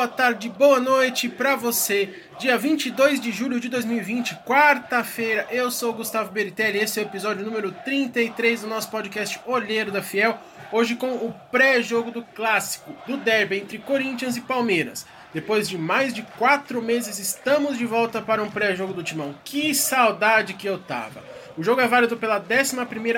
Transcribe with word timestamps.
boa 0.00 0.08
tarde, 0.08 0.48
boa 0.48 0.80
noite 0.80 1.28
para 1.28 1.54
você. 1.54 2.08
Dia 2.38 2.56
22 2.56 3.20
de 3.20 3.30
julho 3.30 3.60
de 3.60 3.68
2020, 3.68 4.34
quarta-feira. 4.46 5.46
Eu 5.50 5.70
sou 5.70 5.90
o 5.90 5.92
Gustavo 5.92 6.32
Beritelli, 6.32 6.78
esse 6.78 6.98
é 6.98 7.02
o 7.02 7.06
episódio 7.06 7.44
número 7.44 7.70
33 7.70 8.62
do 8.62 8.66
nosso 8.66 8.90
podcast 8.90 9.38
Olheiro 9.44 9.92
da 9.92 10.00
Fiel. 10.00 10.38
Hoje 10.72 10.96
com 10.96 11.10
o 11.16 11.34
pré-jogo 11.52 12.10
do 12.10 12.22
clássico, 12.22 12.96
do 13.06 13.18
derby 13.18 13.58
entre 13.58 13.76
Corinthians 13.76 14.38
e 14.38 14.40
Palmeiras. 14.40 15.04
Depois 15.34 15.68
de 15.68 15.76
mais 15.76 16.14
de 16.14 16.22
quatro 16.38 16.80
meses, 16.80 17.18
estamos 17.18 17.76
de 17.76 17.84
volta 17.84 18.22
para 18.22 18.42
um 18.42 18.50
pré-jogo 18.50 18.94
do 18.94 19.02
Timão. 19.02 19.34
Que 19.44 19.74
saudade 19.74 20.54
que 20.54 20.66
eu 20.66 20.78
tava! 20.78 21.22
O 21.56 21.62
jogo 21.62 21.80
é 21.80 21.88
válido 21.88 22.16
pela 22.16 22.38
11 22.38 22.76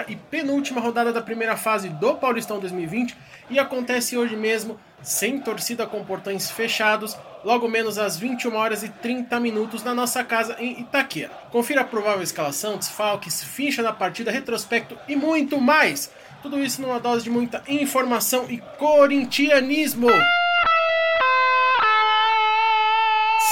e 0.09 0.17
penúltima 0.17 0.81
rodada 0.81 1.13
da 1.13 1.21
primeira 1.21 1.57
fase 1.57 1.89
do 1.89 2.15
Paulistão 2.15 2.59
2020 2.59 3.17
e 3.51 3.59
acontece 3.59 4.17
hoje 4.17 4.37
mesmo, 4.37 4.81
sem 5.03 5.39
torcida 5.39 5.87
com 5.87 6.05
portões 6.05 6.51
fechados, 6.51 7.17
logo 7.45 7.69
menos 7.69 7.99
às 7.99 8.17
21 8.17 8.55
horas 8.55 8.83
e 8.83 8.89
30 8.89 9.39
minutos 9.39 9.83
na 9.83 9.95
nossa 9.95 10.25
casa 10.25 10.57
em 10.59 10.81
Itaquera. 10.81 11.31
Confira 11.51 11.83
a 11.83 11.85
provável 11.85 12.23
escalação, 12.23 12.79
desfalques, 12.79 13.43
ficha 13.43 13.83
da 13.83 13.93
partida, 13.93 14.31
retrospecto 14.31 14.97
e 15.07 15.15
muito 15.15 15.61
mais. 15.61 16.11
Tudo 16.43 16.59
isso 16.59 16.81
numa 16.81 16.99
dose 16.99 17.25
de 17.25 17.31
muita 17.31 17.63
informação 17.69 18.47
e 18.49 18.59
corintianismo. 18.79 20.09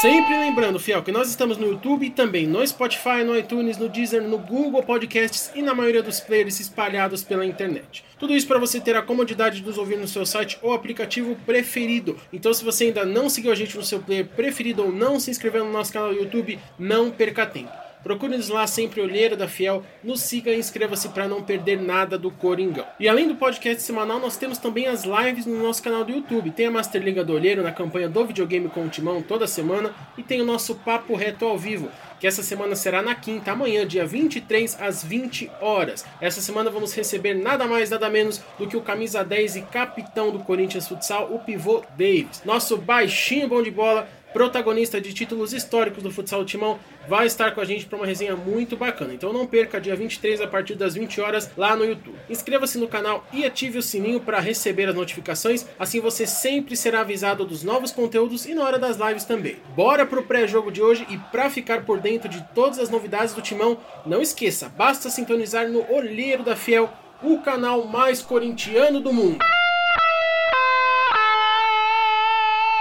Sempre 0.01 0.35
lembrando, 0.39 0.79
fiel, 0.79 1.03
que 1.03 1.13
nós 1.13 1.29
estamos 1.29 1.59
no 1.59 1.67
YouTube 1.67 2.07
e 2.07 2.11
também 2.11 2.47
no 2.47 2.67
Spotify, 2.67 3.23
no 3.23 3.37
iTunes, 3.37 3.77
no 3.77 3.87
Deezer, 3.87 4.23
no 4.23 4.39
Google 4.39 4.83
Podcasts 4.83 5.51
e 5.55 5.61
na 5.61 5.75
maioria 5.75 6.03
dos 6.03 6.21
players 6.21 6.59
espalhados 6.59 7.23
pela 7.23 7.45
internet. 7.45 8.03
Tudo 8.19 8.35
isso 8.35 8.47
para 8.47 8.59
você 8.59 8.81
ter 8.81 8.97
a 8.97 9.03
comodidade 9.03 9.61
de 9.61 9.67
nos 9.67 9.77
ouvir 9.77 9.99
no 9.99 10.09
seu 10.09 10.25
site 10.25 10.59
ou 10.63 10.73
aplicativo 10.73 11.37
preferido. 11.45 12.17
Então, 12.33 12.55
se 12.55 12.65
você 12.65 12.85
ainda 12.85 13.05
não 13.05 13.29
seguiu 13.29 13.53
a 13.53 13.55
gente 13.55 13.77
no 13.77 13.85
seu 13.85 14.01
player 14.01 14.27
preferido 14.27 14.83
ou 14.83 14.91
não 14.91 15.21
se 15.21 15.31
inscreveu 15.31 15.67
no 15.67 15.73
nosso 15.73 15.93
canal 15.93 16.15
do 16.15 16.19
YouTube, 16.19 16.59
não 16.79 17.11
perca 17.11 17.45
tempo. 17.45 17.80
Procure-nos 18.03 18.49
lá 18.49 18.67
sempre 18.67 19.01
Olheiro 19.01 19.37
da 19.37 19.47
Fiel, 19.47 19.83
nos 20.03 20.21
siga 20.23 20.51
e 20.53 20.59
inscreva-se 20.59 21.09
para 21.11 21.29
não 21.29 21.43
perder 21.43 21.81
nada 21.81 22.19
do 22.19 22.31
Coringão. 22.31 22.87
E 22.99 23.09
além 23.09 23.29
do 23.29 23.35
podcast 23.35 23.83
semanal, 23.83 24.19
nós 24.19 24.37
temos 24.37 24.59
também 24.59 24.87
as 24.87 25.05
lives 25.05 25.47
no 25.47 25.63
nosso 25.63 25.83
canal 25.83 26.05
do 26.05 26.13
YouTube. 26.13 26.51
Tem 26.51 26.67
a 26.67 26.71
Master 26.71 27.03
Liga 27.03 27.25
do 27.25 27.35
Olheiro 27.35 27.63
na 27.63 27.73
campanha 27.73 28.09
do 28.09 28.27
videogame 28.27 28.69
com 28.69 28.85
o 28.85 28.89
Timão 28.89 29.23
toda 29.23 29.47
semana 29.47 29.95
e 30.17 30.23
tem 30.23 30.41
o 30.41 30.45
nosso 30.45 30.75
Papo 30.77 31.15
Reto 31.15 31.45
ao 31.45 31.59
vivo, 31.59 31.91
que 32.19 32.27
essa 32.27 32.43
semana 32.43 32.75
será 32.75 33.03
na 33.03 33.15
quinta, 33.15 33.53
amanhã, 33.53 33.87
dia 33.87 34.07
23 34.07 34.81
às 34.81 35.05
20 35.05 35.51
horas. 35.61 36.05
Essa 36.21 36.41
semana 36.41 36.71
vamos 36.71 36.95
receber 36.95 37.35
nada 37.35 37.67
mais, 37.67 37.91
nada 37.91 38.09
menos 38.09 38.43
do 38.59 38.67
que 38.67 38.77
o 38.77 38.83
camisa 38.83 39.25
10 39.25 39.57
e 39.57 39.63
capitão 39.63 40.31
do 40.31 40.41
Corinthians 40.41 40.89
Futsal, 40.89 41.35
o 41.35 41.39
pivô 41.39 41.83
Davis. 41.97 42.43
Nosso 42.45 42.77
baixinho 42.77 43.49
bom 43.49 43.63
de 43.63 43.71
bola 43.71 44.09
protagonista 44.33 45.01
de 45.01 45.13
títulos 45.13 45.53
históricos 45.53 46.03
do 46.03 46.11
futsal 46.11 46.45
Timão, 46.45 46.79
vai 47.09 47.27
estar 47.27 47.53
com 47.53 47.61
a 47.61 47.65
gente 47.65 47.87
para 47.87 47.97
uma 47.97 48.07
resenha 48.07 48.37
muito 48.37 48.77
bacana. 48.77 49.13
Então 49.15 49.33
não 49.33 49.47
perca 49.47 49.81
dia 49.81 49.97
23 49.97 50.41
a 50.41 50.47
partir 50.47 50.75
das 50.75 50.95
20 50.95 51.21
horas 51.21 51.51
lá 51.57 51.75
no 51.77 51.85
YouTube. 51.85 52.19
Inscreva-se 52.29 52.79
no 52.79 52.89
canal 52.89 53.27
e 53.33 53.45
ative 53.45 53.79
o 53.79 53.83
sininho 53.83 54.21
para 54.21 54.41
receber 54.41 54.89
as 54.89 54.95
notificações, 54.95 55.67
assim 55.79 56.01
você 56.01 56.27
sempre 56.27 56.77
será 56.77 57.01
avisado 57.01 57.45
dos 57.45 57.63
novos 57.63 57.91
conteúdos 57.91 58.47
e 58.47 58.55
na 58.55 58.65
hora 58.65 58.79
das 58.79 58.97
lives 58.97 59.25
também. 59.25 59.57
Bora 59.75 60.07
pro 60.07 60.23
pré-jogo 60.23 60.71
de 60.71 60.83
hoje 60.83 61.07
e 61.11 61.19
para 61.19 61.51
ficar 61.51 61.85
por 61.85 62.01
dentro 62.01 62.29
de 62.29 62.43
todas 62.55 62.79
as 62.79 62.91
novidades 62.91 63.35
do 63.35 63.43
Timão, 63.43 63.79
não 64.07 64.23
esqueça, 64.23 64.69
basta 64.69 65.11
sintonizar 65.11 65.69
no 65.69 65.91
Olheiro 65.93 66.43
da 66.43 66.57
Fiel, 66.57 66.91
o 67.23 67.39
canal 67.39 67.85
mais 67.85 68.23
corintiano 68.23 69.01
do 69.01 69.13
mundo. 69.13 69.39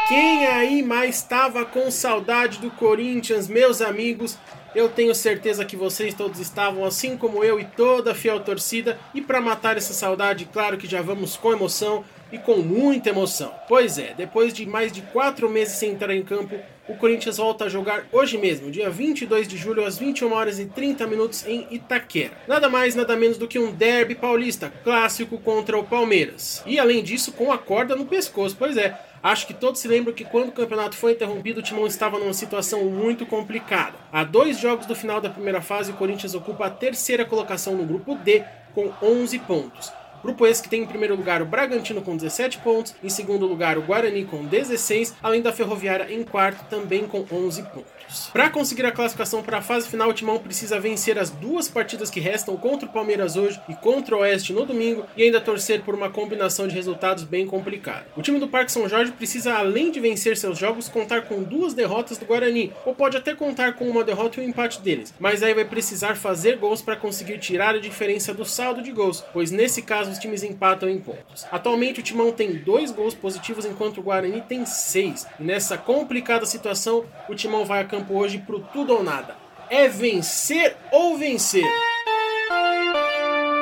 Quem 0.09 0.47
aí 0.47 0.81
mais 0.81 1.17
estava 1.17 1.63
com 1.63 1.91
saudade 1.91 2.57
do 2.57 2.71
Corinthians, 2.71 3.47
meus 3.47 3.79
amigos? 3.79 4.39
Eu 4.73 4.89
tenho 4.89 5.13
certeza 5.13 5.63
que 5.63 5.75
vocês 5.75 6.15
todos 6.15 6.39
estavam, 6.39 6.83
assim 6.83 7.15
como 7.15 7.43
eu 7.43 7.59
e 7.59 7.63
toda 7.63 8.11
a 8.11 8.15
fiel 8.15 8.39
torcida. 8.39 8.97
E 9.13 9.21
para 9.21 9.39
matar 9.39 9.77
essa 9.77 9.93
saudade, 9.93 10.49
claro 10.51 10.79
que 10.79 10.87
já 10.87 10.99
vamos 11.03 11.37
com 11.37 11.51
emoção 11.51 12.03
e 12.31 12.39
com 12.39 12.57
muita 12.57 13.09
emoção. 13.09 13.53
Pois 13.67 13.99
é, 13.99 14.15
depois 14.17 14.51
de 14.51 14.65
mais 14.65 14.91
de 14.91 15.03
quatro 15.03 15.47
meses 15.47 15.77
sem 15.77 15.91
entrar 15.91 16.15
em 16.15 16.23
campo, 16.23 16.59
o 16.87 16.95
Corinthians 16.95 17.37
volta 17.37 17.65
a 17.65 17.69
jogar 17.69 18.07
hoje 18.11 18.35
mesmo, 18.35 18.71
dia 18.71 18.89
22 18.89 19.47
de 19.47 19.57
julho, 19.57 19.85
às 19.85 19.99
21 19.99 20.33
horas 20.33 20.59
e 20.59 20.65
30 20.65 21.05
minutos 21.05 21.45
em 21.45 21.67
Itaquera. 21.69 22.33
Nada 22.47 22.67
mais, 22.67 22.95
nada 22.95 23.15
menos 23.15 23.37
do 23.37 23.47
que 23.47 23.59
um 23.59 23.71
derby 23.71 24.15
paulista 24.15 24.73
clássico 24.83 25.37
contra 25.37 25.77
o 25.77 25.83
Palmeiras. 25.83 26.63
E 26.65 26.79
além 26.79 27.03
disso, 27.03 27.31
com 27.31 27.51
a 27.51 27.59
corda 27.59 27.95
no 27.95 28.07
pescoço, 28.07 28.55
pois 28.57 28.75
é. 28.75 29.08
Acho 29.21 29.47
que 29.47 29.53
todos 29.53 29.81
se 29.81 29.87
lembram 29.87 30.13
que 30.13 30.23
quando 30.23 30.49
o 30.49 30.53
campeonato 30.53 30.95
foi 30.95 31.11
interrompido, 31.11 31.59
o 31.59 31.63
Timão 31.63 31.85
estava 31.85 32.17
numa 32.17 32.33
situação 32.33 32.85
muito 32.85 33.25
complicada. 33.25 33.95
Há 34.11 34.23
dois 34.23 34.57
jogos 34.57 34.85
do 34.85 34.95
final 34.95 35.19
da 35.19 35.29
primeira 35.29 35.61
fase, 35.61 35.91
o 35.91 35.95
Corinthians 35.95 36.33
ocupa 36.33 36.67
a 36.67 36.69
terceira 36.69 37.25
colocação 37.25 37.75
no 37.75 37.85
grupo 37.85 38.15
D 38.15 38.43
com 38.73 38.91
11 39.01 39.39
pontos. 39.39 39.91
Grupo 40.21 40.45
esse 40.45 40.61
que 40.61 40.69
tem 40.69 40.83
em 40.83 40.87
primeiro 40.87 41.15
lugar 41.15 41.41
o 41.41 41.45
Bragantino 41.45 42.01
com 42.01 42.15
17 42.15 42.57
pontos, 42.59 42.93
em 43.03 43.09
segundo 43.09 43.45
lugar 43.45 43.77
o 43.77 43.81
Guarani 43.81 44.25
com 44.25 44.45
16, 44.45 45.15
além 45.21 45.41
da 45.41 45.53
Ferroviária 45.53 46.13
em 46.13 46.23
quarto 46.23 46.65
também 46.69 47.07
com 47.07 47.25
11 47.31 47.63
pontos. 47.63 47.98
Para 48.33 48.49
conseguir 48.49 48.85
a 48.85 48.91
classificação 48.91 49.43
para 49.43 49.59
a 49.59 49.61
fase 49.61 49.87
final, 49.87 50.09
o 50.09 50.13
Timão 50.13 50.39
precisa 50.39 50.79
vencer 50.79 51.17
as 51.17 51.29
duas 51.29 51.67
partidas 51.67 52.09
que 52.09 52.19
restam 52.19 52.57
contra 52.57 52.87
o 52.87 52.91
Palmeiras 52.91 53.35
hoje 53.35 53.59
e 53.69 53.75
contra 53.75 54.15
o 54.15 54.19
Oeste 54.19 54.53
no 54.53 54.65
domingo 54.65 55.05
e 55.15 55.23
ainda 55.23 55.39
torcer 55.41 55.81
por 55.81 55.95
uma 55.95 56.09
combinação 56.09 56.67
de 56.67 56.75
resultados 56.75 57.23
bem 57.23 57.45
complicada. 57.45 58.05
O 58.15 58.21
time 58.21 58.39
do 58.39 58.47
Parque 58.47 58.71
São 58.71 58.89
Jorge 58.89 59.11
precisa, 59.11 59.53
além 59.53 59.91
de 59.91 59.99
vencer 59.99 60.37
seus 60.37 60.57
jogos, 60.57 60.89
contar 60.89 61.23
com 61.23 61.43
duas 61.43 61.73
derrotas 61.73 62.17
do 62.17 62.25
Guarani, 62.25 62.73
ou 62.85 62.95
pode 62.95 63.17
até 63.17 63.35
contar 63.35 63.73
com 63.73 63.87
uma 63.89 64.03
derrota 64.03 64.39
e 64.39 64.45
um 64.45 64.49
empate 64.49 64.81
deles, 64.81 65.13
mas 65.19 65.43
aí 65.43 65.53
vai 65.53 65.65
precisar 65.65 66.15
fazer 66.15 66.57
gols 66.57 66.81
para 66.81 66.95
conseguir 66.95 67.37
tirar 67.39 67.75
a 67.75 67.79
diferença 67.79 68.33
do 68.33 68.45
saldo 68.45 68.81
de 68.81 68.91
gols, 68.91 69.23
pois 69.33 69.51
nesse 69.51 69.81
caso 69.81 70.11
os 70.11 70.19
times 70.19 70.43
empatam 70.43 70.89
em 70.89 70.99
pontos. 70.99 71.45
Atualmente 71.51 71.99
o 71.99 72.03
Timão 72.03 72.31
tem 72.31 72.55
dois 72.55 72.91
gols 72.91 73.13
positivos 73.13 73.65
enquanto 73.65 73.99
o 73.99 74.03
Guarani 74.03 74.41
tem 74.41 74.65
seis. 74.65 75.27
E 75.39 75.43
nessa 75.43 75.77
complicada 75.77 76.45
situação, 76.45 77.05
o 77.27 77.35
Timão 77.35 77.65
vai 77.65 77.81
a 77.81 77.85
hoje 78.09 78.39
pro 78.39 78.59
tudo 78.59 78.93
ou 78.93 79.03
nada. 79.03 79.35
É 79.69 79.87
vencer 79.87 80.75
ou 80.91 81.17
vencer. 81.17 81.65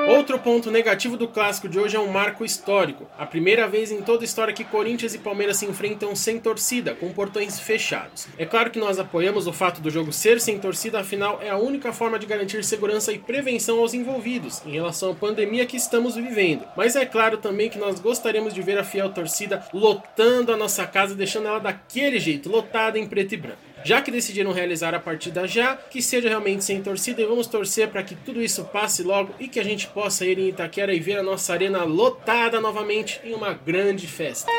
Outro 0.08 0.40
ponto 0.40 0.72
negativo 0.72 1.18
do 1.18 1.28
clássico 1.28 1.68
de 1.68 1.78
hoje 1.78 1.98
é 1.98 2.00
um 2.00 2.08
marco 2.08 2.46
histórico. 2.46 3.06
A 3.18 3.25
primeira 3.25 3.68
vez 3.68 3.92
em 3.92 4.02
toda 4.02 4.24
a 4.24 4.25
história 4.25 4.53
que 4.53 4.64
Corinthians 4.64 5.14
e 5.14 5.18
Palmeiras 5.18 5.58
se 5.58 5.66
enfrentam 5.66 6.16
sem 6.16 6.40
torcida, 6.40 6.96
com 6.96 7.12
portões 7.12 7.59
fechados. 7.59 8.25
É 8.38 8.46
claro 8.46 8.72
que 8.72 8.80
nós 8.80 9.00
apoiamos 9.00 9.48
o 9.48 9.53
fato 9.53 9.81
do 9.81 9.90
jogo 9.90 10.14
ser 10.14 10.40
sem 10.40 10.59
torcida, 10.59 11.02
afinal 11.02 11.42
é 11.42 11.50
a 11.50 11.58
única 11.58 11.92
forma 11.92 12.18
de 12.18 12.25
garantir 12.25 12.64
segurança 12.64 13.12
e 13.12 13.19
prevenção 13.19 13.80
aos 13.80 13.94
envolvidos 13.94 14.62
em 14.66 14.72
relação 14.72 15.12
à 15.12 15.16
pandemia 15.16 15.66
que 15.66 15.75
estamos 15.75 16.16
vivendo. 16.16 16.64
Mas 16.78 16.96
é 16.96 17.06
claro 17.06 17.38
também 17.38 17.69
que 17.69 17.78
nós 17.78 18.00
gostaríamos 18.00 18.54
de 18.54 18.62
ver 18.62 18.78
a 18.78 18.86
fiel 18.86 19.09
torcida 19.09 19.68
lotando 19.74 20.54
a 20.54 20.58
nossa 20.58 20.88
casa, 20.88 21.16
deixando 21.16 21.50
ela 21.50 21.59
daquele 21.59 22.18
jeito, 22.18 22.50
lotada 22.50 22.98
em 22.98 23.06
preto 23.06 23.34
e 23.34 23.38
branco. 23.38 23.68
Já 23.88 24.02
que 24.02 24.12
decidiram 24.12 24.52
realizar 24.52 24.94
a 24.94 25.00
partida 25.00 25.48
já, 25.48 25.78
que 25.78 26.02
seja 26.02 26.28
realmente 26.28 26.62
sem 26.62 26.84
torcida 26.84 27.22
e 27.22 27.25
vamos 27.25 27.48
torcer 27.48 27.88
para 27.88 28.03
que 28.03 28.16
tudo 28.16 28.42
isso 28.42 28.66
passe 28.66 29.02
logo 29.02 29.34
e 29.40 29.48
que 29.48 29.62
a 29.62 29.64
gente 29.64 29.88
possa 29.88 30.25
ir 30.25 30.38
em 30.38 30.50
Itaquera 30.50 30.94
e 30.94 31.00
ver 31.00 31.18
a 31.18 31.24
nossa 31.24 31.53
arena 31.53 31.86
lotada 31.86 32.59
novamente 32.59 33.22
em 33.24 33.34
uma 33.34 33.53
grande 33.53 34.06
festa. 34.06 34.52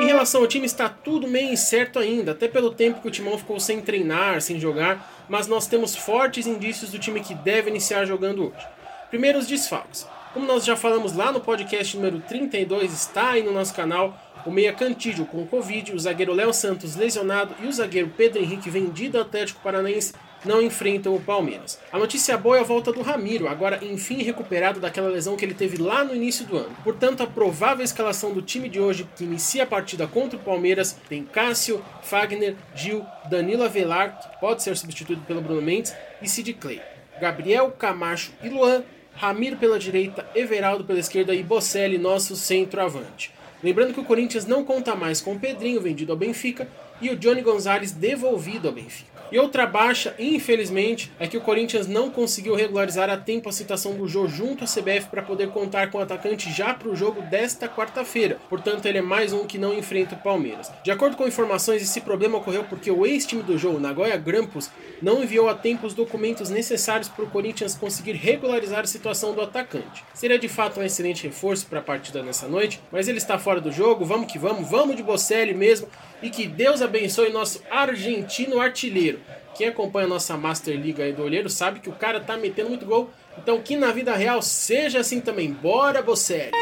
Em 0.00 0.06
relação 0.06 0.40
ao 0.40 0.46
time, 0.46 0.66
está 0.66 0.88
tudo 0.88 1.26
meio 1.26 1.52
incerto 1.52 1.98
ainda, 1.98 2.30
até 2.30 2.46
pelo 2.46 2.70
tempo 2.70 3.02
que 3.02 3.08
o 3.08 3.10
Timão 3.10 3.36
ficou 3.36 3.58
sem 3.58 3.80
treinar, 3.80 4.40
sem 4.40 4.60
jogar, 4.60 5.26
mas 5.28 5.48
nós 5.48 5.66
temos 5.66 5.96
fortes 5.96 6.46
indícios 6.46 6.92
do 6.92 6.98
time 7.00 7.18
que 7.18 7.34
deve 7.34 7.70
iniciar 7.70 8.04
jogando 8.04 8.52
hoje. 8.52 8.66
Primeiro, 9.10 9.40
os 9.40 9.48
desfalques. 9.48 10.06
Como 10.32 10.46
nós 10.46 10.64
já 10.64 10.76
falamos 10.76 11.12
lá 11.12 11.32
no 11.32 11.40
podcast 11.40 11.96
número 11.96 12.20
32, 12.20 12.92
está 12.92 13.30
aí 13.30 13.42
no 13.42 13.52
nosso 13.52 13.74
canal, 13.74 14.16
o 14.44 14.50
meia 14.50 14.72
Cantídio 14.72 15.24
com 15.26 15.46
Covid, 15.46 15.92
o 15.92 15.98
zagueiro 15.98 16.32
Léo 16.32 16.52
Santos 16.52 16.96
lesionado 16.96 17.54
e 17.62 17.66
o 17.66 17.72
zagueiro 17.72 18.12
Pedro 18.16 18.42
Henrique 18.42 18.70
vendido 18.70 19.18
ao 19.18 19.24
Atlético 19.24 19.60
Paranaense 19.62 20.12
não 20.44 20.60
enfrentam 20.60 21.14
o 21.14 21.20
Palmeiras. 21.20 21.78
A 21.92 21.98
notícia 21.98 22.36
boa 22.36 22.56
é 22.56 22.60
a 22.60 22.64
volta 22.64 22.92
do 22.92 23.02
Ramiro, 23.02 23.48
agora 23.48 23.78
enfim 23.84 24.22
recuperado 24.22 24.80
daquela 24.80 25.08
lesão 25.08 25.36
que 25.36 25.44
ele 25.44 25.54
teve 25.54 25.80
lá 25.80 26.02
no 26.02 26.14
início 26.14 26.44
do 26.44 26.56
ano. 26.56 26.76
Portanto, 26.82 27.22
a 27.22 27.26
provável 27.26 27.84
escalação 27.84 28.32
do 28.32 28.42
time 28.42 28.68
de 28.68 28.80
hoje, 28.80 29.08
que 29.16 29.24
inicia 29.24 29.62
a 29.62 29.66
partida 29.66 30.06
contra 30.06 30.36
o 30.36 30.42
Palmeiras, 30.42 30.96
tem 31.08 31.24
Cássio, 31.24 31.82
Fagner, 32.02 32.56
Gil, 32.74 33.06
Danilo 33.30 33.62
Avelar, 33.62 34.18
que 34.18 34.40
pode 34.40 34.62
ser 34.62 34.76
substituído 34.76 35.22
pelo 35.22 35.40
Bruno 35.40 35.62
Mendes, 35.62 35.94
e 36.20 36.28
Sid 36.28 36.54
Clay. 36.54 36.80
Gabriel, 37.20 37.70
Camacho 37.70 38.32
e 38.42 38.48
Luan, 38.48 38.82
Ramiro 39.14 39.56
pela 39.56 39.78
direita, 39.78 40.26
Everaldo 40.34 40.84
pela 40.84 40.98
esquerda 40.98 41.34
e 41.34 41.42
Bocelli, 41.42 41.98
nosso 41.98 42.34
centroavante. 42.34 43.30
Lembrando 43.62 43.94
que 43.94 44.00
o 44.00 44.04
Corinthians 44.04 44.46
não 44.46 44.64
conta 44.64 44.94
mais 44.94 45.20
com 45.20 45.34
o 45.34 45.38
Pedrinho 45.38 45.80
vendido 45.80 46.12
ao 46.12 46.18
Benfica 46.18 46.68
e 47.00 47.10
o 47.10 47.16
Johnny 47.16 47.42
Gonzalez 47.42 47.92
devolvido 47.92 48.68
ao 48.68 48.74
Benfica. 48.74 49.11
E 49.32 49.38
outra 49.38 49.64
baixa, 49.64 50.14
infelizmente, 50.18 51.10
é 51.18 51.26
que 51.26 51.38
o 51.38 51.40
Corinthians 51.40 51.86
não 51.86 52.10
conseguiu 52.10 52.54
regularizar 52.54 53.08
a 53.08 53.16
tempo 53.16 53.48
a 53.48 53.52
citação 53.52 53.94
do 53.94 54.06
Jô 54.06 54.28
junto 54.28 54.62
à 54.62 54.66
CBF 54.66 55.08
para 55.08 55.22
poder 55.22 55.48
contar 55.48 55.90
com 55.90 55.96
o 55.96 56.02
atacante 56.02 56.52
já 56.52 56.74
para 56.74 56.90
o 56.90 56.94
jogo 56.94 57.22
desta 57.22 57.66
quarta-feira. 57.66 58.38
Portanto, 58.50 58.84
ele 58.84 58.98
é 58.98 59.02
mais 59.02 59.32
um 59.32 59.46
que 59.46 59.56
não 59.56 59.72
enfrenta 59.72 60.16
o 60.16 60.18
Palmeiras. 60.18 60.70
De 60.84 60.90
acordo 60.90 61.16
com 61.16 61.26
informações, 61.26 61.80
esse 61.80 62.02
problema 62.02 62.36
ocorreu 62.36 62.64
porque 62.64 62.90
o 62.90 63.06
ex-time 63.06 63.42
do 63.42 63.56
Jô, 63.56 63.80
Nagoya 63.80 64.18
Grampus, 64.18 64.70
não 65.00 65.22
enviou 65.22 65.48
a 65.48 65.54
tempo 65.54 65.86
os 65.86 65.94
documentos 65.94 66.50
necessários 66.50 67.08
para 67.08 67.24
o 67.24 67.30
Corinthians 67.30 67.74
conseguir 67.74 68.12
regularizar 68.12 68.80
a 68.80 68.86
situação 68.86 69.32
do 69.32 69.40
atacante. 69.40 70.04
Seria 70.12 70.38
de 70.38 70.46
fato 70.46 70.78
um 70.78 70.82
excelente 70.82 71.26
reforço 71.26 71.64
para 71.64 71.78
a 71.78 71.82
partida 71.82 72.22
nessa 72.22 72.46
noite, 72.46 72.82
mas 72.92 73.08
ele 73.08 73.16
está 73.16 73.38
fora 73.38 73.62
do 73.62 73.72
jogo, 73.72 74.04
vamos 74.04 74.30
que 74.30 74.38
vamos, 74.38 74.68
vamos 74.68 74.94
de 74.94 75.02
Bocelli 75.02 75.54
mesmo 75.54 75.88
e 76.22 76.28
que 76.28 76.46
Deus 76.46 76.82
abençoe 76.82 77.32
nosso 77.32 77.62
argentino 77.70 78.60
artilheiro. 78.60 79.21
Quem 79.54 79.68
acompanha 79.68 80.06
a 80.06 80.08
nossa 80.08 80.36
Master 80.36 80.74
League 80.74 81.02
aí 81.02 81.12
do 81.12 81.22
Olheiro 81.22 81.50
sabe 81.50 81.80
que 81.80 81.88
o 81.88 81.92
cara 81.92 82.20
tá 82.20 82.36
metendo 82.36 82.70
muito 82.70 82.86
gol. 82.86 83.10
Então 83.36 83.60
que 83.60 83.76
na 83.76 83.92
vida 83.92 84.14
real 84.14 84.40
seja 84.40 85.00
assim 85.00 85.20
também. 85.20 85.52
Bora, 85.52 86.02
Bocelli! 86.02 86.52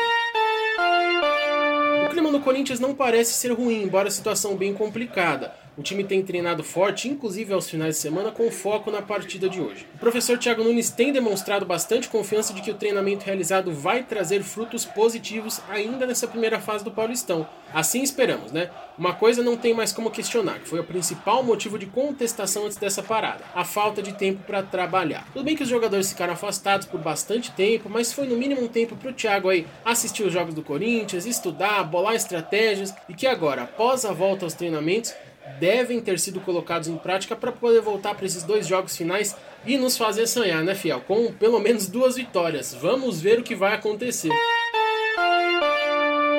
O 2.05 2.11
clima 2.11 2.31
no 2.31 2.41
Corinthians 2.41 2.81
não 2.81 2.95
parece 2.95 3.33
ser 3.35 3.53
ruim, 3.53 3.83
embora 3.83 4.09
a 4.09 4.11
situação 4.11 4.57
bem 4.57 4.75
complicada. 4.75 5.55
O 5.77 5.83
time 5.83 6.03
tem 6.03 6.23
treinado 6.23 6.65
forte, 6.65 7.09
inclusive 7.09 7.53
aos 7.53 7.71
finais 7.71 7.95
de 7.95 8.03
semana, 8.03 8.31
com 8.31 8.51
foco 8.51 8.91
na 8.91 9.01
partida 9.01 9.49
de 9.49 9.61
hoje. 9.61 9.87
O 9.95 9.99
professor 9.99 10.37
Thiago 10.37 10.65
Nunes 10.65 10.91
tem 10.91 11.13
demonstrado 11.13 11.65
bastante 11.65 12.09
confiança 12.09 12.53
de 12.53 12.61
que 12.61 12.71
o 12.71 12.75
treinamento 12.75 13.25
realizado 13.25 13.73
vai 13.73 14.03
trazer 14.03 14.43
frutos 14.43 14.85
positivos 14.85 15.61
ainda 15.69 16.07
nessa 16.07 16.27
primeira 16.27 16.61
fase 16.61 16.85
do 16.85 16.91
Paulistão. 16.91 17.47
Assim 17.73 18.03
esperamos, 18.03 18.51
né? 18.51 18.69
Uma 18.99 19.15
coisa 19.15 19.43
não 19.43 19.57
tem 19.57 19.73
mais 19.73 19.93
como 19.93 20.11
questionar, 20.11 20.59
que 20.59 20.69
foi 20.69 20.81
o 20.81 20.85
principal 20.85 21.43
motivo 21.43 21.79
de 21.79 21.87
contestação 21.87 22.67
antes 22.67 22.77
dessa 22.77 23.03
parada: 23.03 23.45
a 23.55 23.65
falta 23.65 24.03
de 24.03 24.13
tempo 24.13 24.43
para 24.45 24.63
trabalhar. 24.63 25.27
Tudo 25.33 25.45
bem 25.45 25.57
que 25.57 25.63
os 25.63 25.69
jogadores 25.69 26.11
ficaram 26.11 26.35
afastados 26.35 26.87
por 26.87 27.01
bastante 27.01 27.53
tempo, 27.53 27.89
mas 27.89 28.13
foi 28.13 28.27
no 28.27 28.37
mínimo 28.37 28.63
um 28.63 28.69
tempo 28.69 28.97
para 28.97 29.11
o 29.11 29.15
Thiago 29.15 29.49
aí 29.49 29.67
assistir 29.85 30.25
os 30.25 30.33
jogos 30.33 30.53
do 30.53 30.63
Corinthians, 30.63 31.27
estudar, 31.27 31.85
bolar 31.85 32.15
estratégias 32.15 32.93
e 33.09 33.15
que 33.15 33.27
agora, 33.27 33.63
após 33.63 34.05
a 34.05 34.13
volta 34.13 34.45
aos 34.45 34.55
treinamentos, 34.55 35.15
devem 35.59 36.01
ter 36.01 36.19
sido 36.19 36.41
colocados 36.41 36.89
em 36.89 36.97
prática 36.97 37.35
para 37.35 37.53
poder 37.53 37.81
voltar 37.81 38.15
para 38.15 38.27
esses 38.27 38.43
dois 38.43 38.67
jogos 38.67 38.97
finais 38.97 39.37
e 39.67 39.77
nos 39.77 39.97
fazer 39.97 40.27
sonhar, 40.27 40.63
né, 40.63 40.75
Fiel? 40.75 41.01
Com 41.01 41.33
pelo 41.33 41.59
menos 41.59 41.87
duas 41.87 42.17
vitórias. 42.17 42.75
Vamos 42.75 43.21
ver 43.21 43.39
o 43.39 43.43
que 43.43 43.55
vai 43.55 43.75
acontecer. 43.75 44.31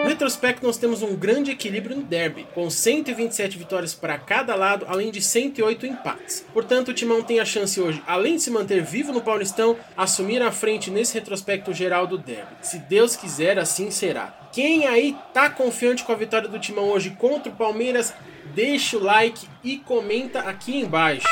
No 0.01 0.09
retrospecto, 0.09 0.65
nós 0.65 0.77
temos 0.77 1.03
um 1.03 1.15
grande 1.15 1.51
equilíbrio 1.51 1.95
no 1.95 2.01
derby, 2.01 2.47
com 2.55 2.67
127 2.71 3.55
vitórias 3.55 3.93
para 3.93 4.17
cada 4.17 4.55
lado, 4.55 4.83
além 4.89 5.11
de 5.11 5.21
108 5.21 5.85
empates. 5.85 6.43
Portanto, 6.51 6.89
o 6.89 6.93
Timão 6.93 7.21
tem 7.21 7.39
a 7.39 7.45
chance 7.45 7.79
hoje, 7.79 8.01
além 8.07 8.35
de 8.35 8.41
se 8.41 8.49
manter 8.49 8.81
vivo 8.81 9.13
no 9.13 9.21
Paulistão, 9.21 9.77
assumir 9.95 10.41
a 10.41 10.51
frente 10.51 10.89
nesse 10.89 11.13
retrospecto 11.13 11.71
geral 11.71 12.07
do 12.07 12.17
derby. 12.17 12.51
Se 12.63 12.79
Deus 12.79 13.15
quiser, 13.15 13.59
assim 13.59 13.91
será. 13.91 14.35
Quem 14.51 14.87
aí 14.87 15.15
tá 15.35 15.51
confiante 15.51 16.03
com 16.03 16.11
a 16.11 16.15
vitória 16.15 16.49
do 16.49 16.59
Timão 16.59 16.89
hoje 16.89 17.11
contra 17.11 17.51
o 17.51 17.55
Palmeiras, 17.55 18.11
deixa 18.53 18.97
o 18.97 19.03
like 19.03 19.47
e 19.63 19.77
comenta 19.77 20.39
aqui 20.39 20.77
embaixo. 20.77 21.27